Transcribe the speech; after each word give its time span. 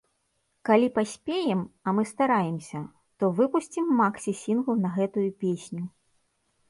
Калі 0.67 0.87
паспеем, 0.95 1.59
а 1.85 1.93
мы 1.97 2.05
стараемся, 2.13 2.79
то 3.21 3.25
выпусцім 3.41 3.85
максі-сінгл 4.03 4.73
на 4.87 4.93
гэтую 5.01 5.29
песню. 5.45 5.83